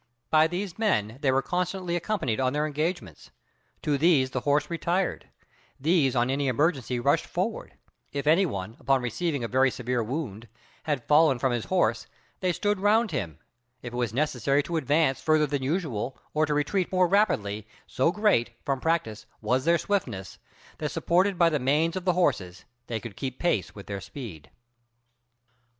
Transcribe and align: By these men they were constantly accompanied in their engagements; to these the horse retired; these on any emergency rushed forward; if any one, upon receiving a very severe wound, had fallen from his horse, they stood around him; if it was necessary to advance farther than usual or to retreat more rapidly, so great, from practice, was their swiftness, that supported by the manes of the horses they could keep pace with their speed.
By 0.31 0.47
these 0.47 0.79
men 0.79 1.19
they 1.21 1.31
were 1.31 1.43
constantly 1.43 1.95
accompanied 1.95 2.39
in 2.39 2.53
their 2.53 2.65
engagements; 2.65 3.29
to 3.83 3.99
these 3.99 4.31
the 4.31 4.39
horse 4.39 4.67
retired; 4.67 5.29
these 5.79 6.15
on 6.15 6.31
any 6.31 6.47
emergency 6.47 6.99
rushed 6.99 7.27
forward; 7.27 7.75
if 8.11 8.25
any 8.25 8.47
one, 8.47 8.77
upon 8.79 9.03
receiving 9.03 9.43
a 9.43 9.47
very 9.47 9.69
severe 9.69 10.01
wound, 10.01 10.47
had 10.85 11.03
fallen 11.05 11.37
from 11.37 11.51
his 11.51 11.65
horse, 11.65 12.07
they 12.39 12.51
stood 12.51 12.79
around 12.79 13.11
him; 13.11 13.37
if 13.83 13.93
it 13.93 13.95
was 13.95 14.11
necessary 14.11 14.63
to 14.63 14.77
advance 14.77 15.21
farther 15.21 15.45
than 15.45 15.61
usual 15.61 16.17
or 16.33 16.47
to 16.47 16.53
retreat 16.55 16.91
more 16.91 17.07
rapidly, 17.07 17.67
so 17.85 18.11
great, 18.11 18.49
from 18.65 18.81
practice, 18.81 19.27
was 19.39 19.65
their 19.65 19.77
swiftness, 19.77 20.39
that 20.79 20.89
supported 20.89 21.37
by 21.37 21.47
the 21.47 21.59
manes 21.59 21.95
of 21.95 22.05
the 22.05 22.13
horses 22.13 22.65
they 22.87 22.99
could 22.99 23.15
keep 23.15 23.37
pace 23.37 23.75
with 23.75 23.85
their 23.85 24.01
speed. 24.01 24.49